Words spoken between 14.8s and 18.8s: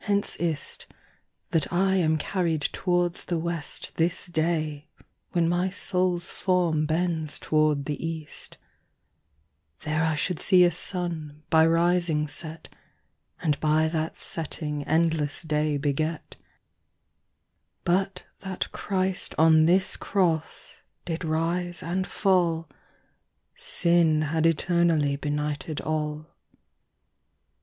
endlesse day beget; But that